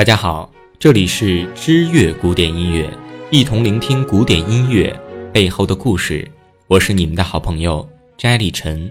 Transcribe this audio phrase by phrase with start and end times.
[0.00, 2.90] 大家好，这里是知乐古典音乐，
[3.28, 4.98] 一同聆听古典音乐
[5.30, 6.26] 背后的故事。
[6.68, 7.86] 我是你们的好朋友
[8.16, 8.90] 摘立晨。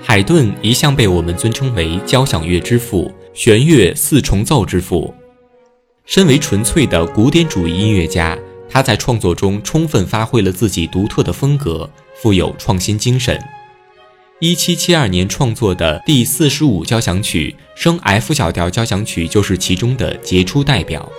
[0.00, 5.12] 海顿一向被我们尊称为交响乐之父、弦乐四重奏之父。
[6.04, 11.90] 身为纯粹的古典主义音乐家，他在创作中充分发挥了自己独特的风格，
[12.22, 13.38] 富有创新精神。
[14.40, 21.10] 一七七二年创作的第四十五交响曲升 F 小调交响曲就是其中的杰出代表。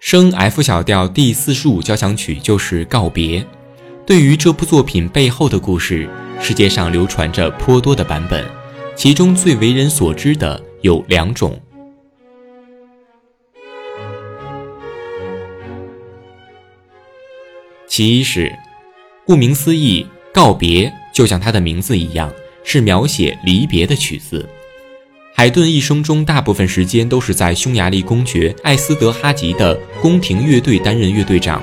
[0.00, 3.44] 升 F 小调第四十五交响曲就是告别。
[4.06, 6.08] 对于这部作品背后的故事，
[6.40, 8.44] 世界上流传着颇多的版本，
[8.94, 11.58] 其中最为人所知的有两种。
[17.96, 18.52] 其一是，
[19.24, 22.28] 顾名思义，告别就像它的名字一样，
[22.64, 24.48] 是描写离别的曲子。
[25.32, 31.62] 海顿一生中大部分时间都是在匈牙利公爵艾斯德哈吉的宫廷乐队担任乐队长。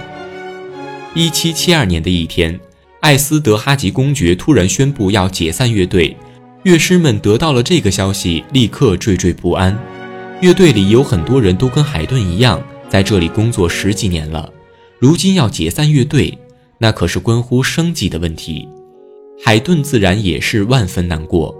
[1.13, 2.57] 一七七二年的一天，
[3.01, 6.15] 艾斯德哈吉公爵突然宣布要解散乐队，
[6.63, 9.77] 乐师们得到了这个消息，立刻惴惴不安。
[10.39, 14.49] 乐队里有很多人都跟海顿一样，在这里工作十几年了，
[15.01, 16.37] 如今要解散乐队，
[16.77, 18.69] 那可是关乎生计的问题。
[19.43, 21.59] 海顿自然也是万分难过，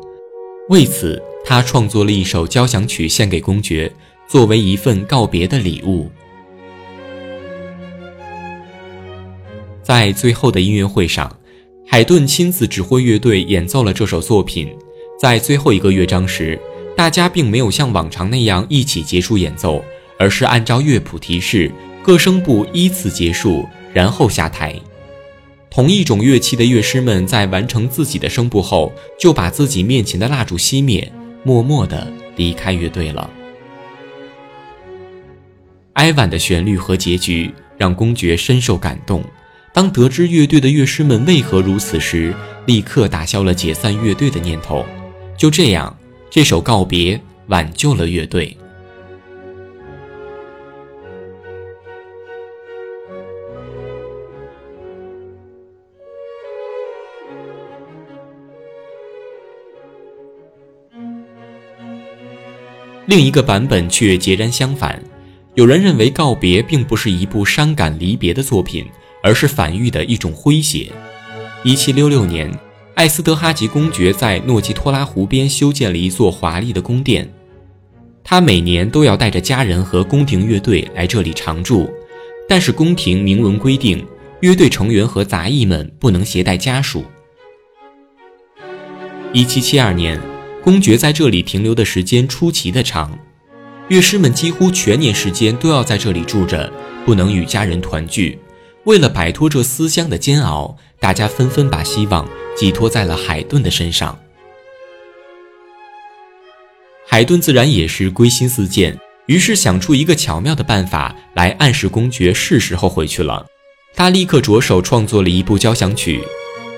[0.70, 1.20] 为此。
[1.44, 3.92] 他创作了一首交响曲献给公爵，
[4.28, 6.08] 作为一份告别的礼物。
[9.82, 11.36] 在最后的音乐会上，
[11.88, 14.70] 海顿亲自指挥乐队演奏了这首作品。
[15.20, 16.60] 在最后一个乐章时，
[16.96, 19.84] 大家并没有像往常那样一起结束演奏，
[20.20, 21.72] 而是按照乐谱提示，
[22.04, 24.76] 各声部依次结束，然后下台。
[25.70, 31.12] 同一种乐器的乐师们在完成自己的声部后，就把自己面前的蜡烛熄灭。
[31.44, 33.28] 默默地离开乐队了。
[35.94, 39.24] 哀婉的旋律和结局让公爵深受感动。
[39.74, 42.34] 当得知乐队的乐师们为何如此时，
[42.66, 44.86] 立刻打消了解散乐队的念头。
[45.36, 45.98] 就这样，
[46.30, 48.56] 这首告别挽救了乐队。
[63.12, 64.98] 另一个版本却截然相反，
[65.56, 68.86] 有人认为告别并不是一部伤感离别的作品，
[69.22, 70.90] 而是反喻的一种诙谐。
[71.62, 72.50] 一七六六年，
[72.96, 77.30] 艾斯德哈吉公爵在诺基托拉湖边修建了一座华丽的宫殿，
[78.24, 81.92] 他每年都要带着家人和宫廷乐队来这里常住，
[82.48, 84.02] 但是宫廷明文规定，
[84.40, 87.04] 乐队成员和杂役们不能携带家属。
[89.34, 90.31] 一七七二年。
[90.64, 93.18] 公爵在这里停留的时间出奇的长，
[93.88, 96.72] 乐师们几乎全年时间都要在这里住着，
[97.04, 98.38] 不能与家人团聚。
[98.84, 104.18] 为了摆脱这思乡的煎熬，大家纷纷把希望寄托在了海顿的身上。
[107.08, 113.48] 海顿自然也是归心似箭，于是想出一个巧妙的办法来暗示公爵是时候回去了。
[113.96, 116.24] 他立刻着手创作了一部交响曲。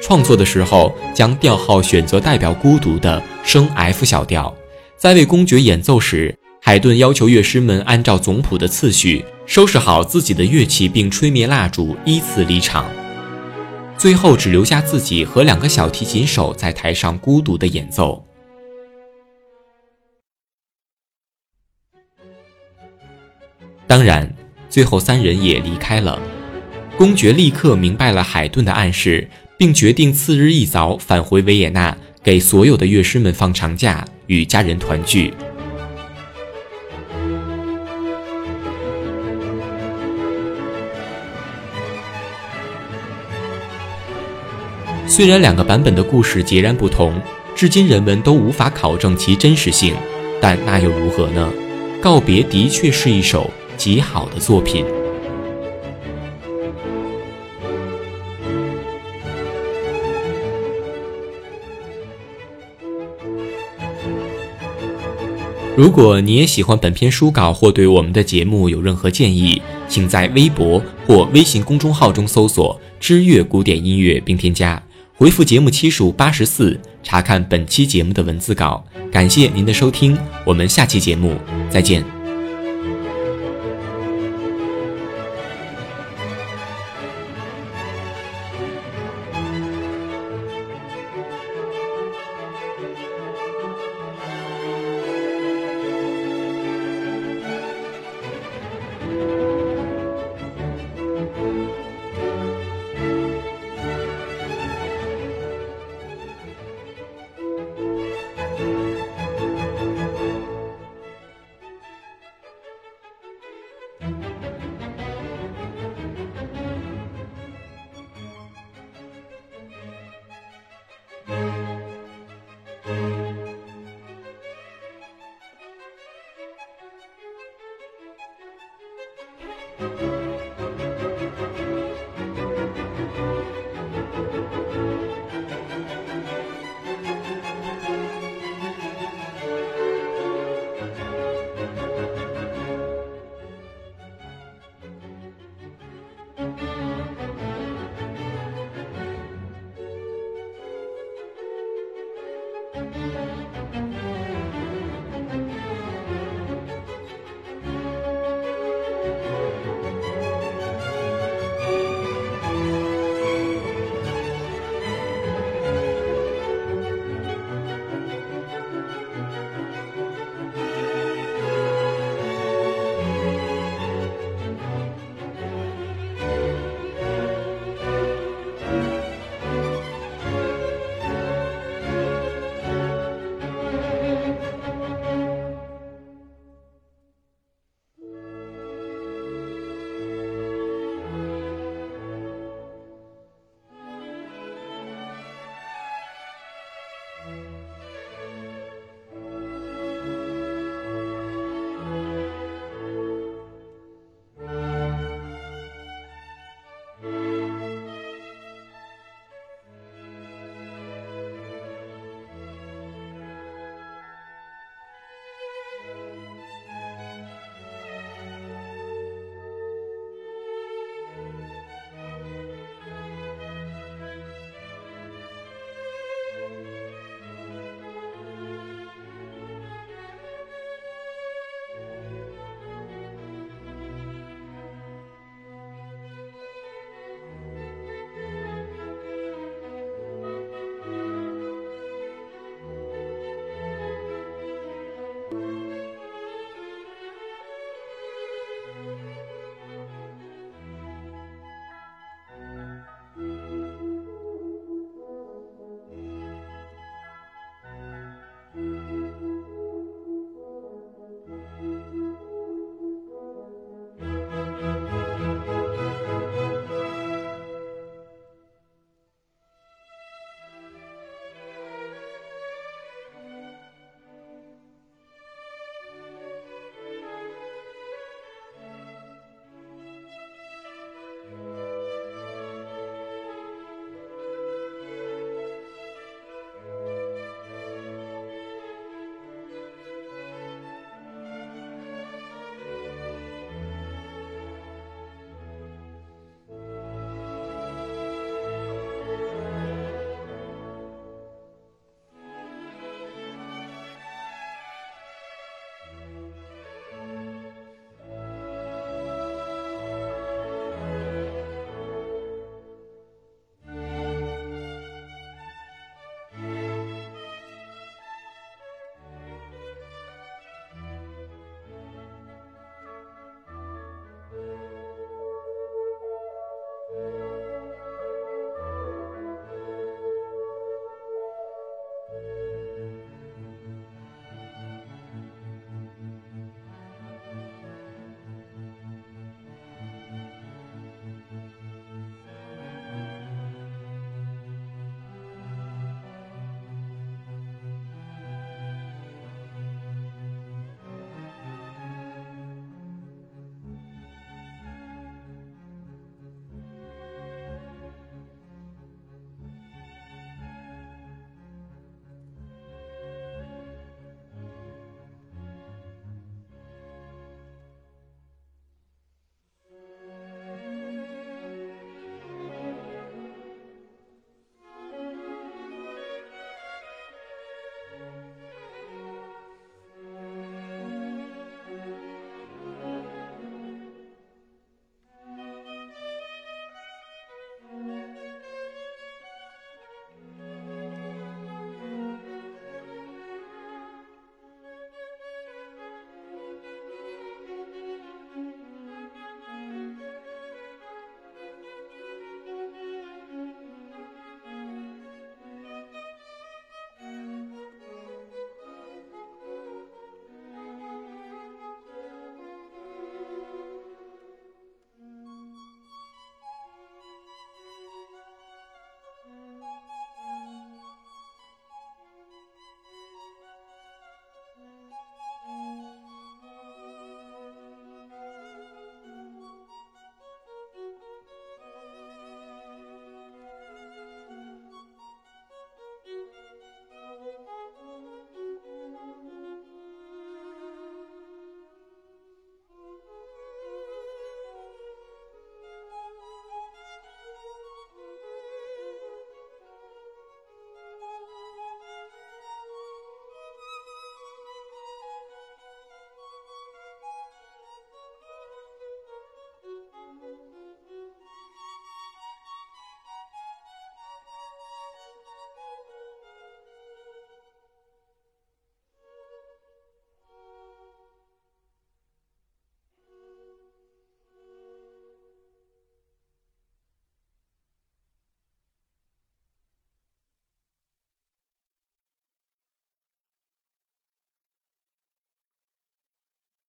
[0.03, 4.53] 创作的时候，将调号选择代表孤独的升 F 小调。
[4.97, 12.86] 在为公爵演奏时，海顿要求乐师们按照总谱的次序收拾好自己的乐器，并吹灭蜡烛，依次离场。
[13.97, 18.22] 最后只留下自己和两个小提琴手在台上孤独的演奏。
[23.88, 24.30] 当然，
[24.69, 26.19] 最后三人也离开了。
[26.97, 29.30] 公爵立刻明白了海顿的暗示。
[29.63, 35.33] 并决定次日一早返回维也纳，给所有的乐师们放长假，与家人团聚。
[45.07, 47.13] 虽然两个版本的故事截然不同，
[47.56, 49.95] 至今人们都无法考证其真实性，
[50.42, 51.50] 但那又如何呢？
[52.01, 54.86] 告别的确是一首极好的作品。
[65.75, 74.81] 如果你也喜欢本篇书稿，或对我们的节目有任何建议，请在微博或微信公众号中搜索“知乐古典音乐”并添加，
[75.16, 78.86] 回复节目期数八十四，查看本期节目的文字稿。
[79.12, 80.16] 感谢您的收听，
[80.46, 81.36] 我们下期节目
[81.72, 82.23] 再见。